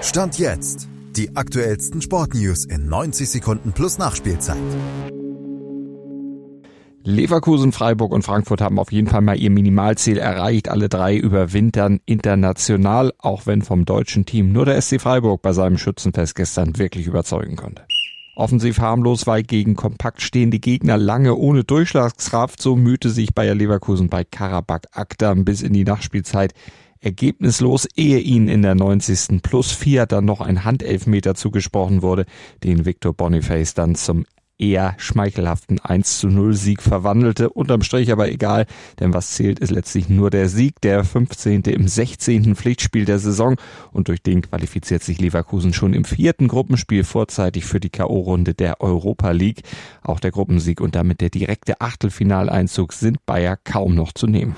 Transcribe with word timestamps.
Stand 0.00 0.38
jetzt. 0.38 0.88
Die 1.16 1.34
aktuellsten 1.34 2.00
Sportnews 2.00 2.64
in 2.64 2.88
90 2.88 3.28
Sekunden 3.28 3.72
plus 3.72 3.98
Nachspielzeit. 3.98 4.56
Leverkusen, 7.02 7.72
Freiburg 7.72 8.12
und 8.12 8.22
Frankfurt 8.22 8.60
haben 8.60 8.78
auf 8.78 8.92
jeden 8.92 9.08
Fall 9.08 9.22
mal 9.22 9.36
ihr 9.36 9.50
Minimalziel 9.50 10.18
erreicht. 10.18 10.68
Alle 10.68 10.88
drei 10.88 11.16
überwintern 11.16 11.98
international, 12.06 13.12
auch 13.18 13.46
wenn 13.46 13.62
vom 13.62 13.84
deutschen 13.84 14.24
Team 14.24 14.52
nur 14.52 14.66
der 14.66 14.80
SC 14.80 15.00
Freiburg 15.00 15.42
bei 15.42 15.52
seinem 15.52 15.78
Schützenfest 15.78 16.36
gestern 16.36 16.78
wirklich 16.78 17.08
überzeugen 17.08 17.56
konnte. 17.56 17.82
Offensiv 18.36 18.78
harmlos, 18.78 19.26
weil 19.26 19.42
gegen 19.42 19.74
kompakt 19.74 20.22
stehende 20.22 20.60
Gegner 20.60 20.96
lange 20.96 21.34
ohne 21.34 21.64
Durchschlagskraft, 21.64 22.62
so 22.62 22.76
mühte 22.76 23.10
sich 23.10 23.34
Bayer 23.34 23.56
Leverkusen 23.56 24.08
bei 24.08 24.22
Karabakh 24.22 24.86
Akdam 24.92 25.44
bis 25.44 25.60
in 25.60 25.72
die 25.72 25.82
Nachspielzeit 25.82 26.54
ergebnislos, 27.00 27.86
ehe 27.96 28.18
ihnen 28.18 28.48
in 28.48 28.62
der 28.62 28.74
90. 28.74 29.42
plus 29.42 29.72
4 29.72 30.06
dann 30.06 30.24
noch 30.24 30.40
ein 30.40 30.64
Handelfmeter 30.64 31.34
zugesprochen 31.34 32.02
wurde, 32.02 32.26
den 32.64 32.84
Victor 32.84 33.12
Boniface 33.12 33.74
dann 33.74 33.94
zum 33.94 34.24
eher 34.58 34.94
schmeichelhaften 34.98 35.78
1 35.80 36.18
zu 36.18 36.28
0 36.28 36.54
Sieg 36.54 36.82
verwandelte. 36.82 37.50
Unterm 37.50 37.82
Strich 37.82 38.10
aber 38.12 38.28
egal, 38.30 38.66
denn 38.98 39.14
was 39.14 39.30
zählt 39.30 39.60
ist 39.60 39.70
letztlich 39.70 40.08
nur 40.08 40.30
der 40.30 40.48
Sieg, 40.48 40.80
der 40.80 41.04
15. 41.04 41.62
im 41.62 41.86
16. 41.86 42.56
Pflichtspiel 42.56 43.04
der 43.04 43.18
Saison 43.18 43.56
und 43.92 44.08
durch 44.08 44.22
den 44.22 44.42
qualifiziert 44.42 45.02
sich 45.02 45.20
Leverkusen 45.20 45.72
schon 45.72 45.94
im 45.94 46.04
vierten 46.04 46.48
Gruppenspiel 46.48 47.04
vorzeitig 47.04 47.64
für 47.64 47.80
die 47.80 47.90
K.O.-Runde 47.90 48.54
der 48.54 48.80
Europa 48.80 49.30
League. 49.30 49.62
Auch 50.02 50.20
der 50.20 50.32
Gruppensieg 50.32 50.80
und 50.80 50.94
damit 50.94 51.20
der 51.20 51.30
direkte 51.30 51.80
Achtelfinaleinzug 51.80 52.92
sind 52.92 53.24
Bayer 53.26 53.56
kaum 53.56 53.94
noch 53.94 54.12
zu 54.12 54.26
nehmen. 54.26 54.56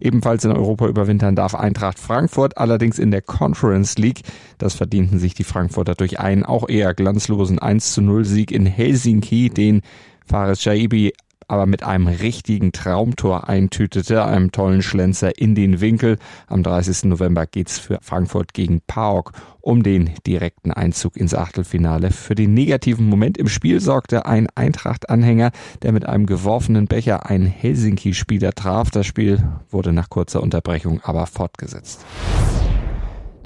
Ebenfalls 0.00 0.44
in 0.44 0.52
Europa 0.52 0.86
überwintern 0.86 1.36
darf 1.36 1.54
Eintracht 1.54 1.98
Frankfurt, 1.98 2.58
allerdings 2.58 2.98
in 2.98 3.10
der 3.10 3.22
Conference 3.22 3.98
League. 3.98 4.22
Das 4.58 4.74
verdienten 4.74 5.18
sich 5.18 5.34
die 5.34 5.44
Frankfurter 5.44 5.94
durch 5.94 6.18
einen 6.18 6.44
auch 6.44 6.68
eher 6.68 6.94
glanzlosen 6.94 7.58
1 7.58 7.92
zu 7.92 8.02
0 8.02 8.24
Sieg 8.24 8.50
in 8.50 8.66
Helsinki, 8.66 9.50
den 9.50 9.82
Fares 10.26 10.62
Shaibi 10.62 11.12
aber 11.50 11.66
mit 11.66 11.82
einem 11.82 12.06
richtigen 12.06 12.70
Traumtor 12.70 13.48
eintütete, 13.48 14.24
einem 14.24 14.52
tollen 14.52 14.82
Schlenzer 14.82 15.36
in 15.36 15.56
den 15.56 15.80
Winkel. 15.80 16.16
Am 16.46 16.62
30. 16.62 17.04
November 17.04 17.44
geht's 17.46 17.78
für 17.78 17.98
Frankfurt 18.02 18.54
gegen 18.54 18.80
PAOK 18.86 19.32
um 19.60 19.82
den 19.82 20.10
direkten 20.26 20.70
Einzug 20.70 21.16
ins 21.16 21.34
Achtelfinale. 21.34 22.12
Für 22.12 22.34
den 22.34 22.54
negativen 22.54 23.06
Moment 23.06 23.36
im 23.36 23.48
Spiel 23.48 23.80
sorgte 23.80 24.26
ein 24.26 24.48
Eintracht-Anhänger, 24.54 25.50
der 25.82 25.92
mit 25.92 26.06
einem 26.06 26.26
geworfenen 26.26 26.86
Becher 26.86 27.26
einen 27.26 27.46
Helsinki-Spieler 27.46 28.52
traf. 28.52 28.90
Das 28.90 29.06
Spiel 29.06 29.42
wurde 29.68 29.92
nach 29.92 30.08
kurzer 30.08 30.42
Unterbrechung 30.42 31.00
aber 31.02 31.26
fortgesetzt. 31.26 32.04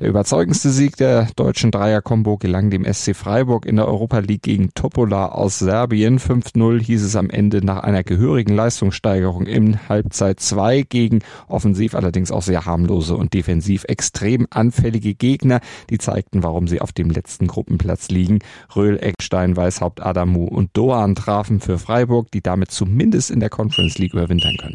Der 0.00 0.08
überzeugendste 0.08 0.70
Sieg 0.70 0.96
der 0.96 1.28
deutschen 1.36 1.70
Dreier-Kombo 1.70 2.36
gelang 2.36 2.68
dem 2.68 2.84
SC 2.84 3.14
Freiburg 3.14 3.64
in 3.64 3.76
der 3.76 3.86
Europa 3.86 4.18
League 4.18 4.42
gegen 4.42 4.74
Topola 4.74 5.26
aus 5.26 5.60
Serbien. 5.60 6.18
5-0 6.18 6.82
hieß 6.82 7.04
es 7.04 7.14
am 7.14 7.30
Ende 7.30 7.64
nach 7.64 7.84
einer 7.84 8.02
gehörigen 8.02 8.56
Leistungssteigerung 8.56 9.46
in 9.46 9.88
Halbzeit 9.88 10.40
2 10.40 10.82
gegen 10.82 11.20
offensiv 11.46 11.94
allerdings 11.94 12.32
auch 12.32 12.42
sehr 12.42 12.66
harmlose 12.66 13.14
und 13.14 13.34
defensiv 13.34 13.84
extrem 13.84 14.48
anfällige 14.50 15.14
Gegner. 15.14 15.60
Die 15.90 15.98
zeigten, 15.98 16.42
warum 16.42 16.66
sie 16.66 16.80
auf 16.80 16.90
dem 16.90 17.08
letzten 17.08 17.46
Gruppenplatz 17.46 18.08
liegen. 18.08 18.40
Röhl, 18.74 18.98
Eckstein, 19.00 19.56
Weißhaupt, 19.56 20.04
Adamu 20.04 20.46
und 20.46 20.70
Doan 20.76 21.14
trafen 21.14 21.60
für 21.60 21.78
Freiburg, 21.78 22.32
die 22.32 22.42
damit 22.42 22.72
zumindest 22.72 23.30
in 23.30 23.38
der 23.38 23.48
Conference 23.48 23.96
League 23.98 24.14
überwintern 24.14 24.56
können. 24.60 24.74